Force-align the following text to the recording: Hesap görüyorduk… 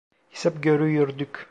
Hesap 0.29 0.63
görüyorduk… 0.63 1.39